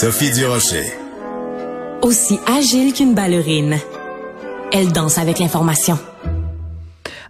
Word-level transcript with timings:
Sophie 0.00 0.32
Durocher. 0.32 0.92
Aussi 2.02 2.40
agile 2.48 2.92
qu'une 2.92 3.14
ballerine, 3.14 3.78
elle 4.72 4.90
danse 4.90 5.18
avec 5.18 5.38
l'information. 5.38 5.96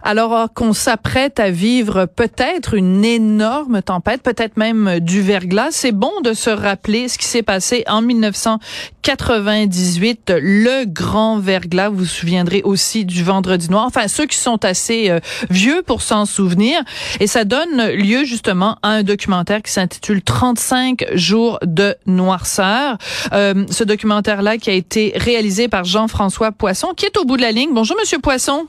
Alors 0.07 0.53
qu'on 0.53 0.73
s'apprête 0.73 1.39
à 1.39 1.49
vivre 1.49 2.05
peut-être 2.05 2.75
une 2.75 3.03
énorme 3.03 3.81
tempête, 3.81 4.21
peut-être 4.21 4.55
même 4.55 4.99
du 4.99 5.23
verglas, 5.23 5.69
c'est 5.71 5.91
bon 5.91 6.11
de 6.23 6.33
se 6.33 6.51
rappeler 6.51 7.07
ce 7.07 7.17
qui 7.17 7.25
s'est 7.25 7.41
passé 7.41 7.83
en 7.87 8.03
1998, 8.03 10.31
le 10.39 10.85
grand 10.85 11.39
verglas. 11.39 11.89
Vous 11.89 11.97
vous 11.97 12.05
souviendrez 12.05 12.61
aussi 12.63 13.03
du 13.03 13.23
Vendredi 13.23 13.71
noir. 13.71 13.85
Enfin, 13.87 14.07
ceux 14.07 14.27
qui 14.27 14.37
sont 14.37 14.63
assez 14.63 15.09
euh, 15.09 15.19
vieux 15.49 15.81
pour 15.81 16.03
s'en 16.03 16.27
souvenir. 16.27 16.79
Et 17.19 17.25
ça 17.25 17.43
donne 17.43 17.89
lieu 17.93 18.25
justement 18.25 18.77
à 18.83 18.89
un 18.89 19.01
documentaire 19.01 19.63
qui 19.63 19.71
s'intitule 19.71 20.21
35 20.21 21.03
jours 21.15 21.57
de 21.63 21.95
noirceur. 22.05 22.99
Euh, 23.33 23.65
ce 23.71 23.83
documentaire-là 23.83 24.59
qui 24.59 24.69
a 24.69 24.73
été 24.73 25.13
réalisé 25.15 25.67
par 25.67 25.83
Jean-François 25.83 26.51
Poisson, 26.51 26.89
qui 26.95 27.07
est 27.07 27.17
au 27.17 27.25
bout 27.25 27.37
de 27.37 27.41
la 27.41 27.51
ligne. 27.51 27.71
Bonjour, 27.73 27.97
Monsieur 27.99 28.19
Poisson. 28.19 28.67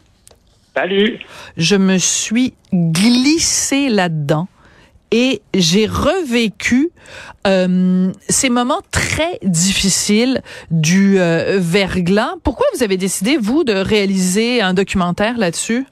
Salut. 0.77 1.21
Je 1.57 1.75
me 1.75 1.97
suis 1.97 2.53
glissée 2.75 3.89
là-dedans 3.89 4.47
et 5.11 5.41
j'ai 5.55 5.87
revécu 5.87 6.91
euh, 7.47 8.13
ces 8.29 8.51
moments 8.51 8.83
très 8.91 9.39
difficiles 9.43 10.43
du 10.71 11.19
euh, 11.19 11.57
verglas. 11.59 12.35
Pourquoi 12.43 12.67
vous 12.75 12.83
avez 12.83 12.99
décidé, 12.99 13.39
vous, 13.39 13.65
de 13.65 13.73
réaliser 13.73 14.61
un 14.61 14.75
documentaire 14.75 15.39
là-dessus? 15.39 15.87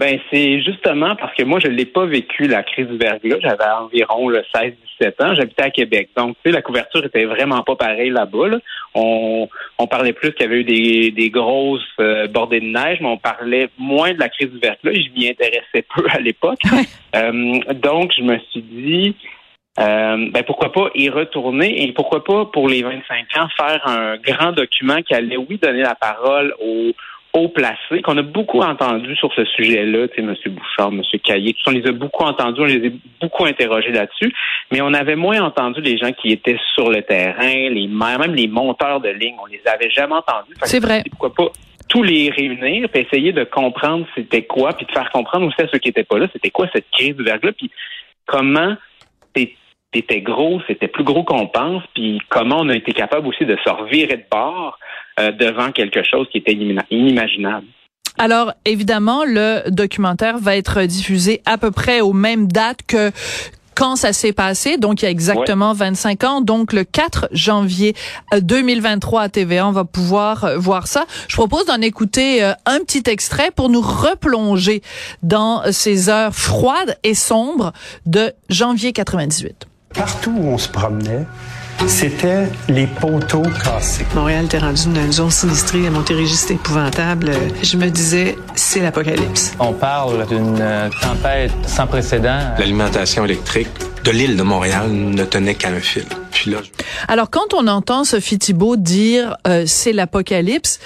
Ben 0.00 0.18
c'est 0.32 0.62
justement 0.62 1.14
parce 1.14 1.34
que 1.34 1.42
moi 1.42 1.60
je 1.60 1.68
l'ai 1.68 1.84
pas 1.84 2.06
vécu 2.06 2.46
la 2.46 2.62
crise 2.62 2.86
du 2.86 2.96
verglas. 2.96 3.36
J'avais 3.42 3.70
environ 3.78 4.30
le 4.30 4.42
16-17 4.54 5.22
ans. 5.22 5.34
J'habitais 5.34 5.64
à 5.64 5.70
Québec, 5.70 6.08
donc 6.16 6.36
tu 6.42 6.48
sais 6.48 6.56
la 6.56 6.62
couverture 6.62 7.04
était 7.04 7.26
vraiment 7.26 7.62
pas 7.62 7.76
pareille 7.76 8.08
là-bas. 8.08 8.60
On, 8.94 9.46
on 9.76 9.86
parlait 9.86 10.14
plus 10.14 10.32
qu'il 10.32 10.46
y 10.46 10.48
avait 10.48 10.60
eu 10.60 10.64
des, 10.64 11.10
des 11.10 11.28
grosses 11.28 11.82
euh, 12.00 12.28
bordées 12.28 12.60
de 12.60 12.64
neige, 12.64 12.96
mais 13.02 13.08
on 13.08 13.18
parlait 13.18 13.68
moins 13.76 14.14
de 14.14 14.18
la 14.18 14.30
crise 14.30 14.50
du 14.50 14.58
verglas. 14.58 14.94
Je 14.94 15.10
m'y 15.10 15.28
intéressais 15.28 15.84
peu 15.94 16.06
à 16.08 16.18
l'époque. 16.18 16.60
Euh, 17.16 17.58
donc 17.74 18.12
je 18.16 18.22
me 18.22 18.38
suis 18.50 18.62
dit 18.62 19.16
euh, 19.80 20.30
ben 20.30 20.44
pourquoi 20.44 20.72
pas 20.72 20.90
y 20.94 21.10
retourner 21.10 21.82
et 21.82 21.92
pourquoi 21.92 22.22
pas 22.22 22.46
pour 22.46 22.68
les 22.68 22.82
25 22.82 23.26
ans 23.36 23.48
faire 23.56 23.82
un 23.86 24.16
grand 24.16 24.52
document 24.52 25.02
qui 25.02 25.12
allait 25.12 25.36
oui 25.36 25.58
donner 25.60 25.82
la 25.82 25.96
parole 25.96 26.54
aux 26.60 26.92
haut 27.32 27.48
placés, 27.48 28.02
qu'on 28.02 28.16
a 28.18 28.22
beaucoup 28.22 28.60
entendu 28.60 29.14
sur 29.16 29.32
ce 29.34 29.44
sujet-là, 29.44 30.08
tu 30.08 30.16
sais, 30.16 30.22
M. 30.22 30.34
Bouchard, 30.54 30.88
M. 30.88 31.02
Caillé, 31.22 31.54
on 31.66 31.70
les 31.70 31.86
a 31.86 31.92
beaucoup 31.92 32.24
entendus, 32.24 32.60
on 32.60 32.64
les 32.64 32.88
a 32.88 32.90
beaucoup 33.20 33.44
interrogés 33.44 33.92
là-dessus, 33.92 34.32
mais 34.72 34.80
on 34.80 34.92
avait 34.94 35.16
moins 35.16 35.40
entendu 35.40 35.80
les 35.80 35.96
gens 35.96 36.12
qui 36.12 36.32
étaient 36.32 36.58
sur 36.74 36.90
le 36.90 37.02
terrain, 37.02 37.70
les 37.70 37.86
maires, 37.86 38.18
même 38.18 38.34
les 38.34 38.48
monteurs 38.48 39.00
de 39.00 39.10
ligne, 39.10 39.36
on 39.42 39.46
les 39.46 39.62
avait 39.66 39.90
jamais 39.90 40.14
entendus. 40.14 40.54
C'est 40.62 40.80
vrai. 40.80 41.02
Pourquoi 41.10 41.34
pas 41.34 41.52
tous 41.88 42.02
les 42.04 42.30
réunir, 42.30 42.88
puis 42.88 43.02
essayer 43.02 43.32
de 43.32 43.42
comprendre 43.42 44.06
c'était 44.14 44.44
quoi, 44.44 44.72
puis 44.72 44.86
de 44.86 44.92
faire 44.92 45.10
comprendre 45.10 45.46
aussi 45.46 45.60
à 45.60 45.66
ceux 45.68 45.78
qui 45.78 45.88
n'étaient 45.88 46.04
pas 46.04 46.18
là, 46.18 46.28
c'était 46.32 46.50
quoi 46.50 46.68
cette 46.72 46.88
crise 46.92 47.16
du 47.16 47.24
verglas, 47.24 47.52
puis 47.52 47.70
comment 48.26 48.76
c'était 49.92 50.20
gros, 50.20 50.60
c'était 50.68 50.88
plus 50.88 51.04
gros 51.04 51.24
qu'on 51.24 51.48
pense, 51.48 51.82
puis 51.94 52.20
comment 52.28 52.58
on 52.60 52.68
a 52.68 52.76
été 52.76 52.92
capable 52.92 53.26
aussi 53.26 53.44
de 53.44 53.56
se 53.64 53.70
revirer 53.70 54.16
de 54.16 54.24
bord 54.30 54.78
euh, 55.18 55.32
devant 55.32 55.72
quelque 55.72 56.02
chose 56.04 56.28
qui 56.30 56.38
était 56.38 56.56
inimaginable. 56.90 57.66
Alors, 58.18 58.52
évidemment, 58.64 59.24
le 59.24 59.68
documentaire 59.70 60.38
va 60.38 60.56
être 60.56 60.82
diffusé 60.82 61.42
à 61.46 61.58
peu 61.58 61.70
près 61.70 62.00
aux 62.00 62.12
mêmes 62.12 62.46
dates 62.46 62.82
que 62.86 63.10
quand 63.74 63.96
ça 63.96 64.12
s'est 64.12 64.34
passé, 64.34 64.76
donc 64.76 65.00
il 65.00 65.06
y 65.06 65.08
a 65.08 65.10
exactement 65.10 65.72
25 65.72 66.24
ans, 66.24 66.40
donc 66.42 66.72
le 66.74 66.84
4 66.84 67.28
janvier 67.32 67.94
2023 68.38 69.20
euh, 69.20 69.24
à 69.24 69.28
TVA, 69.30 69.66
on 69.66 69.72
va 69.72 69.84
pouvoir 69.84 70.44
euh, 70.44 70.58
voir 70.58 70.86
ça. 70.86 71.06
Je 71.28 71.34
propose 71.34 71.64
d'en 71.64 71.80
écouter 71.80 72.42
un 72.66 72.80
petit 72.80 73.02
extrait 73.06 73.50
pour 73.50 73.70
nous 73.70 73.80
replonger 73.80 74.82
dans 75.22 75.62
ces 75.72 76.10
heures 76.10 76.34
froides 76.34 76.98
et 77.04 77.14
sombres 77.14 77.72
de 78.04 78.32
janvier 78.50 78.92
98. 78.92 79.69
Partout 79.94 80.30
où 80.36 80.48
on 80.48 80.58
se 80.58 80.68
promenait, 80.68 81.26
c'était 81.88 82.46
les 82.68 82.86
poteaux 82.86 83.42
cassés. 83.64 84.06
Montréal 84.14 84.44
était 84.44 84.58
rendu 84.58 84.82
une 84.84 85.12
zone 85.12 85.30
sinistrée, 85.30 85.86
à 85.86 85.90
Montérégie, 85.90 86.34
c'était 86.34 86.54
épouvantable. 86.54 87.32
Je 87.62 87.76
me 87.76 87.88
disais, 87.88 88.36
c'est 88.54 88.80
l'apocalypse. 88.80 89.52
On 89.58 89.72
parle 89.72 90.26
d'une 90.28 90.62
tempête 91.00 91.52
sans 91.66 91.86
précédent. 91.88 92.38
L'alimentation 92.58 93.24
électrique 93.24 93.68
de 94.04 94.10
l'île 94.12 94.36
de 94.36 94.42
Montréal 94.42 94.90
ne 94.92 95.24
tenait 95.24 95.54
qu'à 95.56 95.70
un 95.70 95.80
fil. 95.80 96.04
Puis 96.30 96.52
là, 96.52 96.58
Alors, 97.08 97.28
quand 97.28 97.52
on 97.52 97.66
entend 97.66 98.04
Sophie 98.04 98.38
Thibault 98.38 98.76
dire 98.76 99.36
euh, 99.46 99.64
c'est 99.66 99.92
l'apocalypse, 99.92 100.78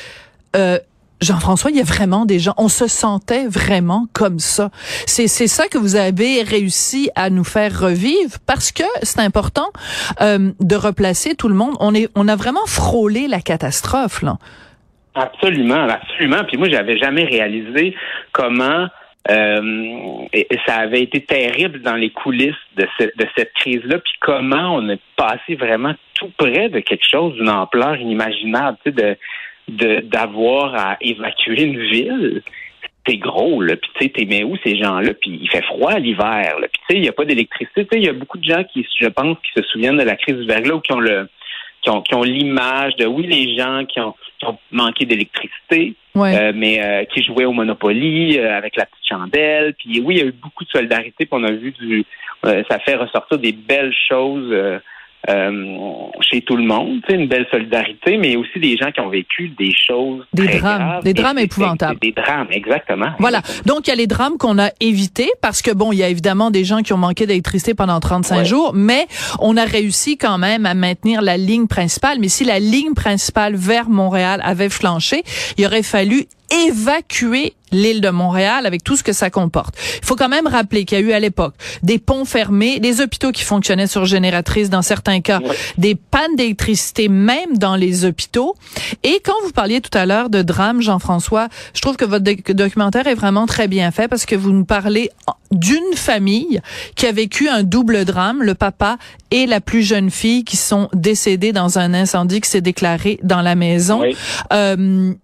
euh, 0.56 0.78
Jean-François, 1.24 1.70
il 1.70 1.76
y 1.76 1.80
a 1.80 1.84
vraiment 1.84 2.26
des 2.26 2.38
gens, 2.38 2.54
on 2.58 2.68
se 2.68 2.86
sentait 2.86 3.46
vraiment 3.48 4.06
comme 4.12 4.38
ça. 4.38 4.70
C'est 5.06 5.28
ça 5.28 5.68
que 5.68 5.78
vous 5.78 5.96
avez 5.96 6.42
réussi 6.42 7.10
à 7.14 7.30
nous 7.30 7.44
faire 7.44 7.80
revivre 7.80 8.38
parce 8.46 8.72
que 8.72 8.84
c'est 9.02 9.20
important 9.20 9.70
euh, 10.20 10.52
de 10.60 10.76
replacer 10.76 11.34
tout 11.34 11.48
le 11.48 11.54
monde. 11.54 11.74
On 11.80 12.28
a 12.28 12.36
vraiment 12.36 12.66
frôlé 12.66 13.26
la 13.26 13.40
catastrophe. 13.40 14.22
Absolument, 15.14 15.88
absolument. 15.88 16.44
Puis 16.44 16.56
moi, 16.56 16.68
j'avais 16.68 16.98
jamais 16.98 17.24
réalisé 17.24 17.94
comment 18.32 18.88
euh, 19.30 20.26
ça 20.66 20.76
avait 20.76 21.02
été 21.02 21.24
terrible 21.24 21.80
dans 21.80 21.94
les 21.94 22.10
coulisses 22.10 22.54
de, 22.76 22.86
cette 23.36 23.52
crise-là, 23.54 23.98
puis 23.98 24.12
comment 24.20 24.76
on 24.76 24.88
est 24.90 25.00
passé 25.16 25.54
vraiment 25.54 25.94
tout 26.14 26.30
près 26.36 26.68
de 26.68 26.80
quelque 26.80 27.08
chose 27.08 27.34
d'une 27.34 27.48
ampleur 27.48 27.96
inimaginable, 27.96 28.76
d'avoir 29.68 30.74
à 30.74 30.96
évacuer 31.00 31.62
une 31.62 31.80
ville 31.80 32.42
c'est 33.06 33.16
gros, 33.18 33.60
là. 33.60 33.76
Puis 33.76 33.90
tu 33.94 34.04
sais, 34.04 34.10
t'es 34.10 34.24
mais 34.24 34.44
où 34.44 34.56
ces 34.64 34.76
gens-là? 34.76 35.12
Puis 35.14 35.38
il 35.42 35.48
fait 35.50 35.62
froid 35.62 35.98
l'hiver, 35.98 36.58
là. 36.58 36.68
Puis 36.72 36.80
tu 36.88 36.94
sais, 36.94 36.98
il 36.98 37.02
n'y 37.02 37.08
a 37.08 37.12
pas 37.12 37.24
d'électricité. 37.24 37.86
il 37.92 38.04
y 38.04 38.08
a 38.08 38.12
beaucoup 38.12 38.38
de 38.38 38.44
gens 38.44 38.64
qui, 38.64 38.86
je 39.00 39.08
pense, 39.08 39.36
qui 39.42 39.52
se 39.60 39.66
souviennent 39.68 39.98
de 39.98 40.04
la 40.04 40.16
crise 40.16 40.36
du 40.36 40.46
verglas 40.46 40.74
ou 40.74 40.80
qui 40.80 40.92
ont 40.92 41.00
le 41.00 41.28
qui 41.82 41.90
ont, 41.90 42.00
qui 42.00 42.14
ont 42.14 42.22
l'image 42.22 42.96
de 42.96 43.04
oui, 43.04 43.26
les 43.26 43.58
gens 43.58 43.84
qui 43.84 44.00
ont, 44.00 44.14
qui 44.38 44.46
ont 44.46 44.56
manqué 44.70 45.04
d'électricité, 45.04 45.94
euh, 46.16 46.52
mais 46.54 46.82
euh, 46.82 47.04
qui 47.04 47.22
jouaient 47.22 47.44
au 47.44 47.52
Monopoly 47.52 48.38
euh, 48.38 48.56
avec 48.56 48.76
la 48.76 48.86
petite 48.86 49.06
chandelle. 49.06 49.74
Puis 49.74 50.00
oui, 50.00 50.14
il 50.14 50.18
y 50.18 50.22
a 50.22 50.26
eu 50.26 50.32
beaucoup 50.32 50.64
de 50.64 50.70
solidarité, 50.70 51.26
puis 51.26 51.28
on 51.32 51.44
a 51.44 51.52
vu 51.52 51.72
du 51.72 52.06
ça 52.42 52.78
fait 52.80 52.96
ressortir 52.96 53.38
des 53.38 53.52
belles 53.52 53.94
choses 54.08 54.50
euh, 54.50 54.78
chez 55.26 56.42
tout 56.42 56.56
le 56.56 56.64
monde, 56.64 57.00
une 57.08 57.28
belle 57.28 57.46
solidarité, 57.50 58.16
mais 58.18 58.36
aussi 58.36 58.58
des 58.60 58.76
gens 58.76 58.90
qui 58.92 59.00
ont 59.00 59.08
vécu 59.08 59.48
des 59.58 59.72
choses 59.74 60.24
des 60.32 60.44
très 60.44 60.58
drames, 60.58 60.78
graves, 60.78 61.04
des 61.04 61.14
drames 61.14 61.38
épouvantables, 61.38 61.98
des, 62.00 62.12
drames, 62.12 62.48
exactement. 62.50 63.10
Voilà. 63.18 63.40
Donc 63.66 63.86
il 63.86 63.90
y 63.90 63.92
a 63.92 63.96
les 63.96 64.06
drames 64.06 64.36
qu'on 64.38 64.58
a 64.58 64.70
évités 64.80 65.30
parce 65.40 65.62
que 65.62 65.70
bon, 65.70 65.92
il 65.92 65.98
y 65.98 66.02
a 66.02 66.08
évidemment 66.08 66.50
des 66.50 66.64
gens 66.64 66.82
qui 66.82 66.92
ont 66.92 66.98
manqué 66.98 67.26
d'électricité 67.26 67.74
pendant 67.74 68.00
35 68.00 68.44
jours, 68.44 68.72
mais 68.74 69.06
on 69.38 69.56
a 69.56 69.64
réussi 69.64 70.18
quand 70.18 70.38
même 70.38 70.66
à 70.66 70.74
maintenir 70.74 71.22
la 71.22 71.36
ligne 71.36 71.66
principale. 71.66 72.18
Mais 72.20 72.28
si 72.28 72.44
la 72.44 72.58
ligne 72.58 72.94
principale 72.94 73.54
vers 73.54 73.88
Montréal 73.88 74.40
avait 74.44 74.68
flanché, 74.68 75.22
il 75.56 75.66
aurait 75.66 75.82
fallu 75.82 76.26
évacuer 76.66 77.54
l'île 77.74 78.00
de 78.00 78.10
Montréal 78.10 78.66
avec 78.66 78.84
tout 78.84 78.96
ce 78.96 79.02
que 79.02 79.12
ça 79.12 79.30
comporte. 79.30 79.74
Il 80.00 80.06
faut 80.06 80.16
quand 80.16 80.28
même 80.28 80.46
rappeler 80.46 80.84
qu'il 80.84 80.98
y 80.98 81.02
a 81.02 81.04
eu 81.04 81.12
à 81.12 81.20
l'époque 81.20 81.54
des 81.82 81.98
ponts 81.98 82.24
fermés, 82.24 82.78
des 82.78 83.00
hôpitaux 83.00 83.32
qui 83.32 83.42
fonctionnaient 83.42 83.86
sur 83.86 84.04
génératrice 84.04 84.70
dans 84.70 84.82
certains 84.82 85.20
cas, 85.20 85.40
des 85.76 85.94
pannes 85.94 86.36
d'électricité 86.36 87.08
même 87.08 87.58
dans 87.58 87.76
les 87.76 88.04
hôpitaux. 88.04 88.54
Et 89.02 89.20
quand 89.24 89.34
vous 89.44 89.50
parliez 89.50 89.80
tout 89.80 89.96
à 89.96 90.06
l'heure 90.06 90.30
de 90.30 90.42
drame, 90.42 90.80
Jean-François, 90.80 91.48
je 91.74 91.80
trouve 91.80 91.96
que 91.96 92.04
votre 92.04 92.24
documentaire 92.52 93.06
est 93.06 93.14
vraiment 93.14 93.46
très 93.46 93.68
bien 93.68 93.90
fait 93.90 94.08
parce 94.08 94.24
que 94.24 94.36
vous 94.36 94.52
nous 94.52 94.64
parlez 94.64 95.10
d'une 95.50 95.94
famille 95.94 96.60
qui 96.96 97.06
a 97.06 97.12
vécu 97.12 97.48
un 97.48 97.62
double 97.62 98.04
drame, 98.04 98.42
le 98.42 98.54
papa 98.54 98.98
et 99.30 99.46
la 99.46 99.60
plus 99.60 99.82
jeune 99.82 100.10
fille 100.10 100.44
qui 100.44 100.56
sont 100.56 100.88
décédés 100.92 101.52
dans 101.52 101.78
un 101.78 101.94
incendie 101.94 102.40
qui 102.40 102.50
s'est 102.50 102.60
déclaré 102.60 103.18
dans 103.22 103.42
la 103.42 103.54
maison. 103.54 104.02
Euh, 104.52 105.14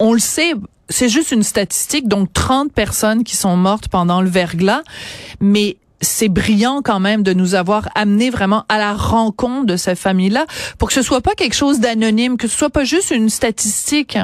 on 0.00 0.12
le 0.12 0.18
sait, 0.18 0.54
c'est 0.88 1.08
juste 1.08 1.30
une 1.30 1.42
statistique, 1.42 2.08
donc 2.08 2.32
30 2.32 2.74
personnes 2.74 3.22
qui 3.22 3.36
sont 3.36 3.56
mortes 3.56 3.88
pendant 3.88 4.22
le 4.22 4.28
verglas, 4.28 4.82
mais 5.40 5.76
c'est 6.00 6.30
brillant 6.30 6.80
quand 6.82 6.98
même 6.98 7.22
de 7.22 7.32
nous 7.34 7.54
avoir 7.54 7.88
amené 7.94 8.30
vraiment 8.30 8.64
à 8.68 8.78
la 8.78 8.94
rencontre 8.94 9.66
de 9.66 9.76
cette 9.76 9.98
famille-là 9.98 10.46
pour 10.78 10.88
que 10.88 10.94
ce 10.94 11.02
soit 11.02 11.20
pas 11.20 11.34
quelque 11.34 11.54
chose 11.54 11.78
d'anonyme, 11.80 12.38
que 12.38 12.48
ce 12.48 12.56
soit 12.56 12.70
pas 12.70 12.84
juste 12.84 13.10
une 13.10 13.28
statistique. 13.28 14.18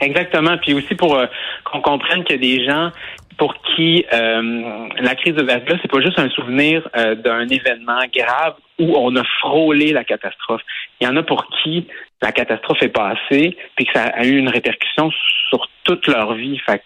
Exactement. 0.00 0.56
Puis 0.58 0.74
aussi 0.74 0.94
pour 0.94 1.14
euh, 1.14 1.26
qu'on 1.64 1.80
comprenne 1.80 2.24
qu'il 2.24 2.36
y 2.36 2.38
a 2.38 2.58
des 2.58 2.64
gens 2.64 2.90
pour 3.36 3.54
qui 3.74 4.04
euh, 4.12 4.88
la 5.00 5.14
crise 5.16 5.34
de 5.34 5.42
verglas, 5.42 5.76
c'est 5.82 5.90
pas 5.90 6.00
juste 6.00 6.18
un 6.18 6.30
souvenir 6.30 6.88
euh, 6.96 7.14
d'un 7.14 7.46
événement 7.48 8.00
grave 8.14 8.54
où 8.78 8.94
on 8.96 9.14
a 9.16 9.24
frôlé 9.40 9.92
la 9.92 10.04
catastrophe. 10.04 10.62
Il 11.00 11.04
y 11.04 11.08
en 11.08 11.16
a 11.16 11.22
pour 11.22 11.46
qui 11.62 11.86
la 12.22 12.32
catastrophe 12.32 12.82
est 12.82 12.88
passée, 12.88 13.56
puis 13.76 13.86
que 13.86 13.92
ça 13.92 14.04
a 14.04 14.24
eu 14.24 14.36
une 14.38 14.48
répercussion 14.48 15.10
sur 15.50 15.68
toute 15.84 16.06
leur 16.06 16.34
vie. 16.34 16.58
Fait 16.58 16.82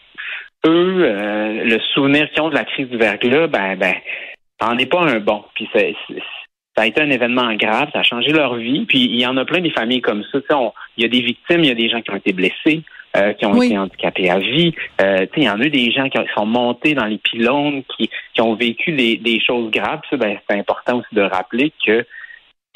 eux, 0.67 1.05
euh, 1.05 1.65
le 1.65 1.79
souvenir 1.95 2.29
qu'ils 2.31 2.43
ont 2.43 2.49
de 2.51 2.55
la 2.55 2.65
crise 2.65 2.89
du 2.89 2.97
verglas, 2.97 3.47
ben, 3.47 3.77
ben, 3.77 3.95
en 4.61 4.77
est 4.79 4.87
pas 4.87 5.03
un 5.03 5.21
bon. 5.21 5.45
Puis 5.55 5.69
ça 5.73 6.83
a 6.83 6.87
été 6.87 7.01
un 7.01 7.11
événement 7.11 7.55
grave, 7.55 7.89
ça 7.93 8.01
a 8.01 8.03
changé 8.03 8.33
leur 8.33 8.57
vie. 8.57 8.85
Puis 8.87 8.99
il 8.99 9.21
y 9.21 9.27
en 9.27 9.37
a 9.37 9.45
plein 9.45 9.61
des 9.61 9.71
familles 9.71 10.01
comme 10.01 10.25
ça. 10.33 10.39
il 10.97 11.03
y 11.03 11.07
a 11.07 11.09
des 11.09 11.21
victimes, 11.21 11.61
il 11.61 11.69
y 11.69 11.71
a 11.71 11.75
des 11.75 11.89
gens 11.89 12.01
qui 12.01 12.11
ont 12.11 12.17
été 12.17 12.33
blessés. 12.33 12.83
Euh, 13.17 13.33
qui 13.33 13.47
ont 13.47 13.63
été 13.63 13.77
handicapés 13.79 14.29
à 14.29 14.39
vie. 14.39 14.75
Euh, 15.01 15.25
il 15.35 15.45
y 15.45 15.49
en 15.49 15.59
a 15.59 15.65
des 15.65 15.91
gens 15.91 16.11
qui 16.11 16.19
sont 16.37 16.45
montés 16.45 16.93
dans 16.93 17.07
les 17.07 17.17
pylônes, 17.17 17.83
qui, 17.97 18.11
qui 18.35 18.43
ont 18.43 18.55
vécu 18.55 18.93
des, 18.93 19.17
des 19.17 19.41
choses 19.41 19.71
graves. 19.71 20.03
Ça, 20.11 20.19
ben, 20.19 20.39
c'est 20.47 20.59
important 20.59 20.99
aussi 20.99 21.15
de 21.15 21.23
rappeler 21.23 21.73
que 21.85 22.05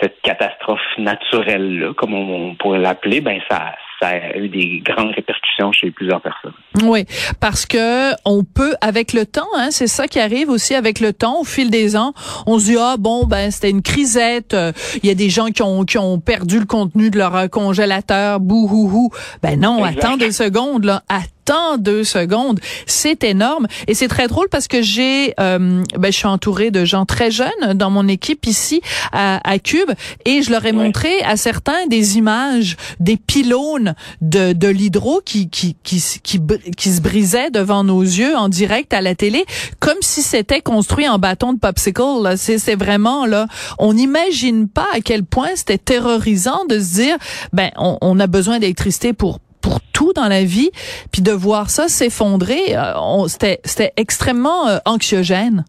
cette 0.01 0.21
catastrophe 0.23 0.81
naturelle-là, 0.99 1.93
comme 1.95 2.15
on, 2.15 2.55
pourrait 2.57 2.81
l'appeler, 2.81 3.21
ben 3.21 3.41
ça, 3.49 3.73
ça 4.01 4.09
a 4.09 4.37
eu 4.37 4.49
des 4.49 4.83
grandes 4.85 5.13
répercussions 5.15 5.71
chez 5.71 5.91
plusieurs 5.91 6.21
personnes. 6.21 6.55
Oui, 6.83 7.05
parce 7.41 7.67
que 7.67 8.13
on 8.25 8.43
peut, 8.43 8.75
avec 8.81 9.13
le 9.13 9.27
temps, 9.27 9.47
hein, 9.57 9.69
c'est 9.71 9.87
ça 9.87 10.09
qui 10.09 10.19
arrive 10.19 10.49
aussi 10.49 10.75
avec 10.75 10.99
le 10.99 11.13
temps, 11.13 11.41
au 11.41 11.45
fil 11.45 11.71
des 11.71 11.97
ans, 11.97 12.15
on 12.47 12.59
se 12.59 12.65
dit 12.67 12.77
ah 12.79 12.97
bon 12.99 13.27
ben 13.27 13.51
c'était 13.51 13.71
une 13.71 13.83
crisette, 13.83 14.55
euh, 14.55 14.73
il 15.03 15.09
y 15.09 15.13
a 15.13 15.15
des 15.15 15.31
gens 15.31 15.47
qui 15.47 15.63
ont 15.63 15.85
qui 15.85 15.99
ont 15.99 16.19
perdu 16.19 16.59
le 16.59 16.67
contenu 16.67 17.11
de 17.11 17.19
leur 17.19 17.49
congélateur, 17.51 18.41
bouhouhou. 18.41 19.11
Ben 19.43 19.61
non, 19.61 19.85
attends 19.85 20.17
deux 20.17 20.33
secondes 20.33 20.85
là, 20.85 21.03
temps 21.45 21.79
deux 21.79 22.05
secondes. 22.05 22.61
C'est 22.87 23.25
énorme 23.25 23.67
et 23.87 23.95
c'est 23.95 24.09
très 24.09 24.29
drôle 24.29 24.49
parce 24.51 24.69
que 24.69 24.83
j'ai, 24.83 25.35
euh, 25.41 25.83
ben, 25.99 26.13
je 26.13 26.17
suis 26.17 26.27
entourée 26.27 26.71
de 26.71 26.85
gens 26.85 27.07
très 27.07 27.31
jeunes 27.31 27.75
dans 27.75 27.91
mon 27.91 28.09
équipe 28.09 28.47
ici 28.47 28.81
à, 29.13 29.41
à 29.49 29.59
Cube 29.59 29.91
et 30.25 30.43
je 30.43 30.51
leur 30.51 30.65
ai 30.67 30.73
montré 30.73 31.23
à 31.23 31.37
certains 31.37 31.87
des 31.89 32.19
images 32.19 32.77
des 33.01 33.17
pylônes 33.17 33.95
de, 34.21 34.53
de 34.53 34.69
l'hydro 34.69 35.21
qui, 35.25 35.49
qui, 35.49 35.77
qui, 35.83 36.03
qui, 36.23 36.41
qui, 36.77 36.91
se 36.91 37.01
brisaient 37.01 37.51
devant 37.51 37.85
nos 37.85 38.03
yeux 38.03 38.37
en 38.37 38.49
direct 38.49 38.93
à 38.95 39.01
la 39.01 39.15
télé 39.15 39.45
comme 39.81 39.99
si 40.01 40.23
c'était 40.23 40.61
construit 40.61 41.09
en 41.09 41.19
bâton 41.19 41.53
de 41.53 41.59
popsicle. 41.59 41.93
C'est 42.37 42.77
vraiment 42.77 43.27
là, 43.27 43.47
on 43.79 43.95
n'imagine 43.95 44.69
pas 44.69 44.87
à 44.95 45.01
quel 45.01 45.25
point 45.25 45.51
c'était 45.55 45.79
terrorisant 45.79 46.65
de 46.69 46.79
se 46.79 46.95
dire, 46.95 47.17
ben 47.53 47.71
on, 47.77 47.99
on 48.01 48.21
a 48.21 48.27
besoin 48.27 48.59
d'électricité 48.59 49.13
pour 49.13 49.41
pour 49.63 49.81
tout 49.93 50.13
dans 50.13 50.29
la 50.29 50.45
vie, 50.45 50.71
puis 51.13 51.23
de 51.23 51.33
voir 51.33 51.71
ça 51.71 51.89
s'effondrer, 51.89 52.77
euh, 52.77 53.27
c'était 53.29 53.93
extrêmement 53.97 54.69
euh, 54.69 54.79
anxiogène. 54.85 55.65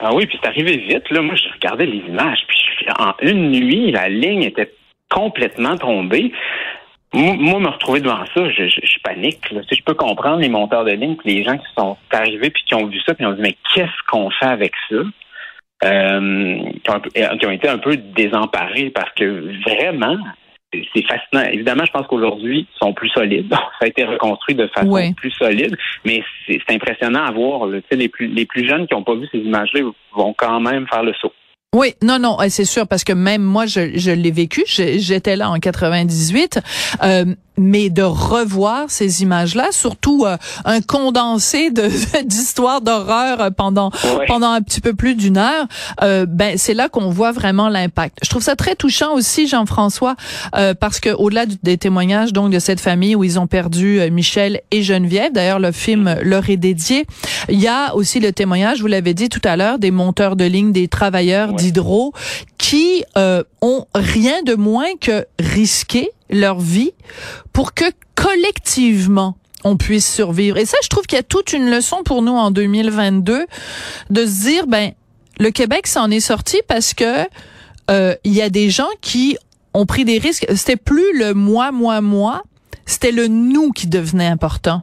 Ah 0.00 0.14
oui, 0.14 0.26
puis 0.26 0.38
c'est 0.40 0.48
arrivé 0.48 0.76
vite. 0.76 1.08
Là, 1.10 1.22
moi, 1.22 1.34
je 1.34 1.52
regardais 1.54 1.86
les 1.86 2.02
images, 2.08 2.40
puis 2.46 2.86
en 2.98 3.14
une 3.22 3.50
nuit, 3.50 3.90
la 3.90 4.08
ligne 4.08 4.42
était 4.42 4.72
complètement 5.10 5.76
tombée. 5.76 6.32
Moi, 7.12 7.60
me 7.60 7.68
retrouver 7.68 8.00
devant 8.00 8.24
ça, 8.34 8.50
je, 8.50 8.98
panique. 9.04 9.38
Si 9.68 9.76
je 9.76 9.84
peux 9.84 9.94
comprendre 9.94 10.38
les 10.38 10.48
monteurs 10.48 10.84
de 10.84 10.90
ligne, 10.90 11.16
les 11.24 11.44
gens 11.44 11.56
qui 11.56 11.66
sont 11.78 11.96
arrivés 12.10 12.50
puis 12.50 12.64
qui 12.66 12.74
ont 12.74 12.86
vu 12.86 12.98
ça, 13.06 13.14
puis 13.14 13.24
ont 13.24 13.32
dit 13.32 13.40
mais 13.40 13.56
qu'est-ce 13.72 14.02
qu'on 14.08 14.30
fait 14.30 14.46
avec 14.46 14.72
ça? 14.90 14.96
Euh, 15.84 16.62
qui, 16.82 16.90
ont, 16.90 17.00
qui, 17.00 17.46
ont, 17.46 17.50
été 17.50 17.68
un 17.68 17.78
peu 17.78 17.96
désemparés 17.96 18.90
parce 18.90 19.12
que 19.12 19.52
vraiment, 19.68 20.16
c'est 20.94 21.04
fascinant. 21.06 21.50
Évidemment, 21.52 21.84
je 21.84 21.92
pense 21.92 22.06
qu'aujourd'hui, 22.06 22.66
ils 22.70 22.78
sont 22.78 22.92
plus 22.92 23.08
solides. 23.10 23.50
ça 23.50 23.84
a 23.84 23.86
été 23.86 24.04
reconstruit 24.04 24.54
de 24.54 24.66
façon 24.68 25.12
plus 25.14 25.30
solide, 25.32 25.76
mais 26.04 26.22
c'est 26.46 26.60
impressionnant 26.70 27.24
à 27.24 27.32
voir. 27.32 27.68
Les, 27.90 28.08
plus, 28.08 28.28
les 28.28 28.46
plus 28.46 28.66
jeunes 28.66 28.86
qui 28.86 28.94
n'ont 28.94 29.04
pas 29.04 29.14
vu 29.14 29.26
ces 29.32 29.38
images-là 29.38 29.80
vont 30.14 30.34
quand 30.36 30.60
même 30.60 30.86
faire 30.88 31.02
le 31.02 31.12
saut. 31.14 31.32
Oui, 31.74 31.94
non, 32.02 32.20
non, 32.20 32.36
c'est 32.50 32.64
sûr 32.64 32.86
parce 32.86 33.02
que 33.02 33.12
même 33.12 33.42
moi, 33.42 33.66
je, 33.66 33.98
je 33.98 34.12
l'ai 34.12 34.30
vécu. 34.30 34.62
J'étais 34.66 35.34
là 35.34 35.50
en 35.50 35.58
98. 35.58 36.60
Euh, 37.02 37.24
mais 37.56 37.90
de 37.90 38.02
revoir 38.02 38.90
ces 38.90 39.22
images-là, 39.22 39.68
surtout 39.70 40.24
euh, 40.26 40.36
un 40.64 40.80
condensé 40.80 41.70
de 41.70 41.88
d'histoires 42.24 42.80
d'horreur 42.80 43.50
pendant 43.56 43.90
pendant 44.26 44.50
un 44.50 44.62
petit 44.62 44.80
peu 44.80 44.94
plus 44.94 45.14
d'une 45.14 45.36
heure, 45.36 45.66
euh, 46.02 46.26
ben 46.26 46.56
c'est 46.56 46.74
là 46.74 46.88
qu'on 46.88 47.10
voit 47.10 47.32
vraiment 47.32 47.68
l'impact. 47.68 48.18
Je 48.22 48.30
trouve 48.30 48.42
ça 48.42 48.56
très 48.56 48.74
touchant 48.74 49.14
aussi, 49.14 49.46
Jean-François, 49.46 50.16
euh, 50.56 50.74
parce 50.74 51.00
que 51.00 51.10
au-delà 51.10 51.46
des 51.46 51.78
témoignages 51.78 52.32
donc 52.32 52.50
de 52.50 52.58
cette 52.58 52.80
famille 52.80 53.14
où 53.14 53.24
ils 53.24 53.38
ont 53.38 53.46
perdu 53.46 54.00
Michel 54.10 54.60
et 54.70 54.82
Geneviève, 54.82 55.32
d'ailleurs 55.32 55.60
le 55.60 55.72
film 55.72 56.16
leur 56.22 56.48
est 56.50 56.56
dédié, 56.56 57.06
il 57.48 57.60
y 57.60 57.68
a 57.68 57.94
aussi 57.94 58.20
le 58.20 58.32
témoignage, 58.32 58.80
vous 58.80 58.86
l'avez 58.86 59.14
dit 59.14 59.28
tout 59.28 59.40
à 59.44 59.56
l'heure, 59.56 59.78
des 59.78 59.90
monteurs 59.90 60.36
de 60.36 60.44
ligne, 60.44 60.72
des 60.72 60.88
travailleurs 60.88 61.52
d'hydro 61.52 62.12
qui 62.58 63.04
ont 63.16 63.86
rien 63.94 64.42
de 64.42 64.54
moins 64.54 64.96
que 65.00 65.26
risqué 65.38 66.10
leur 66.30 66.58
vie 66.58 66.92
pour 67.52 67.74
que 67.74 67.84
collectivement 68.14 69.36
on 69.64 69.76
puisse 69.76 70.12
survivre. 70.12 70.58
Et 70.58 70.66
ça, 70.66 70.76
je 70.82 70.88
trouve 70.88 71.04
qu'il 71.04 71.16
y 71.16 71.20
a 71.20 71.24
toute 71.24 71.52
une 71.52 71.70
leçon 71.70 72.02
pour 72.04 72.22
nous 72.22 72.32
en 72.32 72.50
2022 72.50 73.46
de 74.10 74.26
se 74.26 74.42
dire, 74.42 74.66
ben, 74.66 74.92
le 75.38 75.50
Québec 75.50 75.86
s'en 75.86 76.10
est 76.10 76.20
sorti 76.20 76.60
parce 76.68 76.94
que 76.94 77.26
euh, 77.90 78.14
il 78.24 78.32
y 78.32 78.42
a 78.42 78.50
des 78.50 78.70
gens 78.70 78.88
qui 79.00 79.36
ont 79.72 79.86
pris 79.86 80.04
des 80.04 80.18
risques. 80.18 80.46
C'était 80.54 80.76
plus 80.76 81.18
le 81.18 81.34
moi, 81.34 81.72
moi, 81.72 82.00
moi, 82.00 82.42
c'était 82.86 83.12
le 83.12 83.26
nous 83.26 83.72
qui 83.72 83.86
devenait 83.86 84.26
important. 84.26 84.82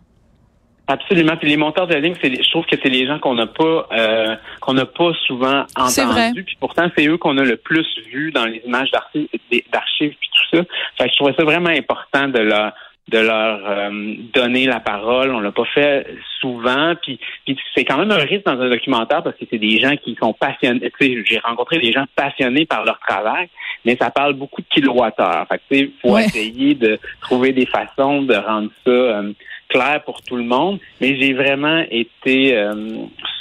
Absolument. 0.91 1.37
Puis 1.37 1.47
les 1.47 1.55
monteurs 1.55 1.87
de 1.87 1.95
ligne, 1.95 2.15
je 2.21 2.49
trouve 2.49 2.65
que 2.65 2.75
c'est 2.81 2.89
les 2.89 3.07
gens 3.07 3.17
qu'on 3.17 3.35
n'a 3.35 3.47
pas 3.47 3.87
euh, 3.93 4.35
qu'on 4.59 4.73
n'a 4.73 4.85
pas 4.85 5.11
souvent 5.25 5.63
entendus. 5.77 6.43
Puis 6.43 6.57
pourtant, 6.59 6.89
c'est 6.97 7.07
eux 7.07 7.17
qu'on 7.17 7.37
a 7.37 7.43
le 7.43 7.55
plus 7.55 7.87
vu 8.11 8.31
dans 8.31 8.45
les 8.45 8.61
images 8.65 8.91
d'archives 8.91 9.29
puis 9.39 9.63
tout 9.69 10.57
ça. 10.57 10.63
Fait 10.97 11.05
que 11.05 11.11
je 11.11 11.15
trouvais 11.15 11.33
ça 11.37 11.45
vraiment 11.45 11.69
important 11.69 12.27
de 12.27 12.39
leur 12.39 12.73
de 13.07 13.19
leur 13.19 13.59
euh, 13.69 14.15
donner 14.33 14.65
la 14.65 14.79
parole. 14.79 15.31
On 15.31 15.39
l'a 15.39 15.51
pas 15.51 15.65
fait 15.65 16.07
souvent. 16.39 16.93
Puis, 17.01 17.19
puis 17.45 17.57
c'est 17.75 17.85
quand 17.85 17.97
même 17.97 18.11
un 18.11 18.23
risque 18.23 18.45
dans 18.45 18.59
un 18.59 18.69
documentaire 18.69 19.23
parce 19.23 19.35
que 19.37 19.45
c'est 19.49 19.57
des 19.57 19.79
gens 19.79 19.95
qui 19.97 20.15
sont 20.19 20.33
passionnés. 20.33 20.91
J'ai 20.99 21.39
rencontré 21.39 21.79
des 21.79 21.91
gens 21.91 22.05
passionnés 22.15 22.65
par 22.65 22.85
leur 22.85 22.99
travail, 22.99 23.49
mais 23.85 23.97
ça 23.99 24.11
parle 24.11 24.33
beaucoup 24.33 24.61
de 24.61 24.67
kilowattheures. 24.69 25.45
Fait 25.47 25.61
que, 25.69 25.89
faut 26.01 26.17
essayer 26.17 26.73
de 26.75 26.99
trouver 27.21 27.53
des 27.53 27.65
façons 27.65 28.21
de 28.21 28.35
rendre 28.35 28.69
ça 28.85 28.91
euh, 28.91 29.33
clair 29.71 30.01
pour 30.05 30.21
tout 30.21 30.35
le 30.35 30.43
monde, 30.43 30.79
mais 30.99 31.17
j'ai 31.17 31.33
vraiment 31.33 31.83
été 31.89 32.55
euh, 32.55 32.73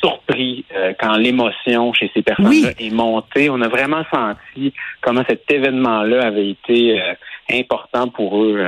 surpris 0.00 0.64
euh, 0.74 0.92
quand 0.98 1.16
l'émotion 1.16 1.92
chez 1.92 2.10
ces 2.14 2.22
personnes-là 2.22 2.70
est 2.78 2.94
montée. 2.94 3.50
On 3.50 3.60
a 3.60 3.68
vraiment 3.68 4.04
senti 4.12 4.72
comment 5.00 5.24
cet 5.28 5.50
événement-là 5.50 6.26
avait 6.26 6.50
été 6.50 7.00
euh, 7.00 7.14
important 7.52 8.08
pour 8.08 8.42
eux. 8.42 8.64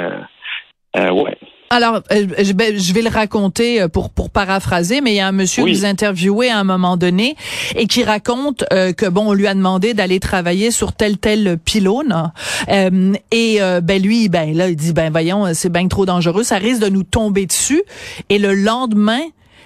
ouais. 0.95 1.39
Alors, 1.73 2.03
euh, 2.13 2.27
je 2.39 2.93
vais 2.93 3.01
le 3.01 3.09
raconter 3.09 3.81
euh, 3.81 3.89
pour 3.89 4.11
pour 4.11 4.29
paraphraser, 4.29 5.01
mais 5.01 5.13
il 5.13 5.17
y 5.17 5.21
a 5.21 5.29
un 5.29 5.33
monsieur 5.33 5.65
que 5.65 5.71
vous 5.71 5.87
interviewez 5.87 6.51
à 6.51 6.59
un 6.59 6.65
moment 6.65 6.99
donné 6.99 7.35
et 7.77 7.87
qui 7.87 8.05
raconte 8.05 8.63
euh, 8.75 8.93
que 8.93 9.07
bon, 9.07 9.31
on 9.31 9.33
lui 9.33 9.47
a 9.47 9.55
demandé 9.55 9.95
d'aller 9.95 10.21
travailler 10.21 10.71
sur 10.71 10.93
tel 10.93 11.17
tel 11.17 11.57
pylône 11.57 12.31
et 12.69 13.59
ben 13.83 14.03
lui, 14.03 14.29
ben 14.29 14.55
là, 14.55 14.69
il 14.69 14.77
dit 14.77 14.93
ben 14.93 15.11
voyons, 15.11 15.55
c'est 15.55 15.71
bien 15.71 15.89
trop 15.89 16.05
dangereux, 16.05 16.43
ça 16.43 16.57
risque 16.59 16.83
de 16.83 16.91
nous 16.91 17.05
tomber 17.05 17.47
dessus. 17.47 17.83
Et 18.29 18.39
le 18.39 18.55
lendemain, 18.55 19.23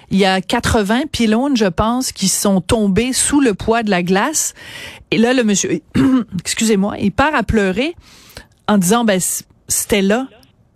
il 0.09 0.17
y 0.17 0.25
a 0.25 0.39
80 0.39 1.07
pylônes, 1.11 1.57
je 1.57 1.65
pense, 1.65 2.13
qui 2.13 2.29
sont 2.29 2.61
tombés 2.61 3.11
sous 3.11 3.41
le 3.41 3.53
poids 3.53 3.83
de 3.83 3.89
la 3.89 4.01
glace. 4.01 4.53
Et 5.11 5.17
là, 5.17 5.33
le 5.33 5.43
monsieur, 5.43 5.81
excusez-moi, 6.39 6.95
il 7.01 7.11
part 7.11 7.35
à 7.35 7.43
pleurer 7.43 7.95
en 8.69 8.77
disant 8.77 9.03
ben 9.03 9.19
c'était 9.67 10.01
là 10.01 10.27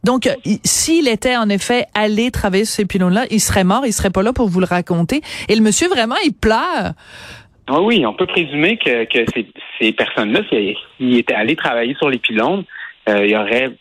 donc, 0.03 0.27
euh, 0.27 0.33
s'il 0.63 1.07
était 1.07 1.37
en 1.37 1.49
effet 1.49 1.85
allé 1.93 2.31
travailler 2.31 2.65
sur 2.65 2.75
ces 2.75 2.85
pylônes-là, 2.85 3.25
il 3.29 3.39
serait 3.39 3.63
mort, 3.63 3.85
il 3.85 3.93
serait 3.93 4.09
pas 4.09 4.23
là 4.23 4.33
pour 4.33 4.47
vous 4.47 4.59
le 4.59 4.65
raconter. 4.65 5.21
Et 5.47 5.55
le 5.55 5.61
monsieur, 5.61 5.87
vraiment, 5.87 6.15
il 6.25 6.33
pleure. 6.33 6.93
Ah 7.67 7.81
oui, 7.81 8.05
on 8.05 8.13
peut 8.13 8.25
présumer 8.25 8.77
que, 8.77 9.05
que 9.05 9.25
ces, 9.79 9.91
personnes-là, 9.93 10.41
s'ils 10.49 11.17
étaient 11.17 11.33
allés 11.33 11.55
travailler 11.55 11.95
sur 11.95 12.09
les 12.09 12.17
pylônes, 12.17 12.63
euh, 13.09 13.25
ils 13.25 13.35
auraient 13.35 13.71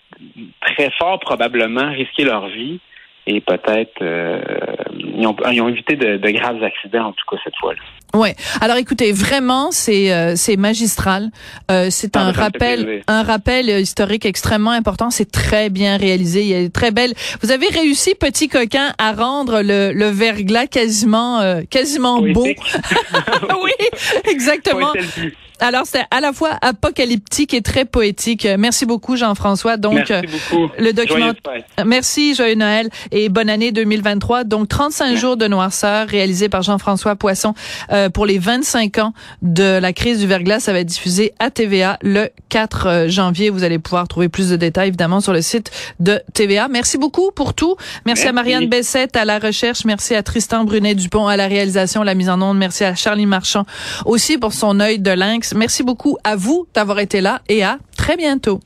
très 0.60 0.90
fort 0.98 1.18
probablement 1.20 1.90
risqué 1.90 2.24
leur 2.24 2.48
vie 2.48 2.80
et 3.36 3.40
peut-être 3.40 4.02
euh, 4.02 4.40
ils, 4.98 5.26
ont, 5.26 5.36
ils, 5.50 5.60
ont, 5.62 5.68
évité 5.68 5.94
de, 5.96 6.16
de, 6.16 6.30
graves 6.30 6.62
accidents 6.62 7.06
en 7.06 7.12
tout 7.12 7.24
cas 7.30 7.36
cette 7.44 7.56
fois-là. 7.60 7.80
Ouais. 8.18 8.34
Alors 8.60 8.76
écoutez, 8.76 9.12
vraiment 9.12 9.70
c'est 9.70 10.12
euh, 10.12 10.34
c'est 10.34 10.56
magistral. 10.56 11.30
Euh, 11.70 11.88
c'est 11.90 12.16
ah, 12.16 12.26
un 12.26 12.32
rappel 12.32 13.02
un 13.06 13.22
rappel 13.22 13.68
historique 13.68 14.26
extrêmement 14.26 14.72
important. 14.72 15.10
C'est 15.10 15.30
très 15.30 15.70
bien 15.70 15.96
réalisé. 15.96 16.44
Il 16.44 16.52
est 16.52 16.74
très 16.74 16.90
belle. 16.90 17.12
Vous 17.42 17.52
avez 17.52 17.68
réussi 17.68 18.16
petit 18.16 18.48
coquin 18.48 18.92
à 18.98 19.12
rendre 19.12 19.62
le, 19.62 19.92
le 19.92 20.08
verglas 20.08 20.66
quasiment 20.66 21.40
euh, 21.40 21.62
quasiment 21.70 22.20
beau. 22.20 22.46
oui, 23.62 23.72
exactement. 24.30 24.92
Alors, 25.60 25.84
c'est 25.84 26.04
à 26.10 26.20
la 26.20 26.32
fois 26.32 26.50
apocalyptique 26.62 27.54
et 27.54 27.62
très 27.62 27.84
poétique. 27.84 28.48
Merci 28.58 28.86
beaucoup, 28.86 29.16
Jean-François. 29.16 29.76
Donc, 29.76 29.94
Merci 29.94 30.12
euh, 30.12 30.22
beaucoup. 30.22 30.72
le 30.78 30.92
document. 30.92 31.32
Merci, 31.84 32.34
joyeux 32.34 32.54
Noël 32.54 32.88
et 33.12 33.28
bonne 33.28 33.50
année 33.50 33.70
2023. 33.70 34.44
Donc, 34.44 34.68
35 34.68 35.16
jours 35.16 35.36
de 35.36 35.46
noirceur 35.46 36.08
réalisé 36.08 36.48
par 36.48 36.62
Jean-François 36.62 37.14
Poisson 37.16 37.54
euh, 37.92 38.08
pour 38.08 38.26
les 38.26 38.38
25 38.38 38.98
ans 38.98 39.12
de 39.42 39.78
la 39.78 39.92
crise 39.92 40.20
du 40.20 40.26
verglas. 40.26 40.60
Ça 40.60 40.72
va 40.72 40.80
être 40.80 40.86
diffusé 40.86 41.32
à 41.38 41.50
TVA 41.50 41.98
le 42.02 42.28
4 42.48 42.86
euh, 42.86 43.08
janvier. 43.08 43.50
Vous 43.50 43.62
allez 43.62 43.78
pouvoir 43.78 44.08
trouver 44.08 44.28
plus 44.28 44.48
de 44.48 44.56
détails, 44.56 44.88
évidemment, 44.88 45.20
sur 45.20 45.32
le 45.32 45.42
site 45.42 45.70
de 46.00 46.20
TVA. 46.32 46.68
Merci 46.68 46.96
beaucoup 46.96 47.30
pour 47.32 47.54
tout. 47.54 47.76
Merci, 48.06 48.26
à 48.26 48.32
Marianne 48.32 48.68
Bessette 48.68 49.16
à 49.16 49.24
la 49.24 49.38
recherche. 49.38 49.84
Merci 49.84 50.14
à 50.14 50.22
Tristan 50.22 50.64
Brunet-Dupont 50.64 51.26
à 51.26 51.36
la 51.36 51.46
réalisation, 51.46 52.02
la 52.02 52.14
mise 52.14 52.30
en 52.30 52.40
onde. 52.40 52.56
Merci 52.56 52.84
à 52.84 52.94
Charlie 52.94 53.26
Marchand 53.26 53.64
aussi 54.06 54.38
pour 54.38 54.52
son 54.52 54.80
œil 54.80 54.98
de 54.98 55.10
lynx. 55.10 55.49
Merci 55.54 55.82
beaucoup 55.82 56.16
à 56.24 56.36
vous 56.36 56.66
d'avoir 56.74 56.98
été 56.98 57.20
là 57.20 57.42
et 57.48 57.62
à 57.62 57.78
très 57.96 58.16
bientôt. 58.16 58.60